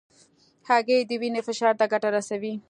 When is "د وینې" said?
1.09-1.41